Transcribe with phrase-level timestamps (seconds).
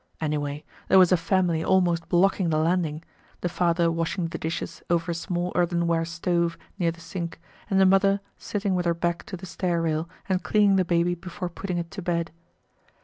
[0.19, 3.03] Anyway, there was a family almost blocking the landing:
[3.41, 7.39] the father washing the dishes over a small earthenware stove near the sink
[7.69, 11.13] and the mother sitting with her back to the stair rail and cleaning the baby
[11.13, 12.31] before putting it to bed.